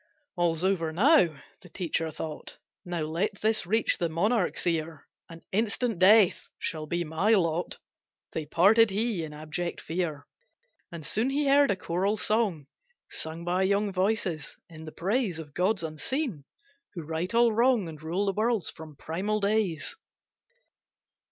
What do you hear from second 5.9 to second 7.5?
death shall be my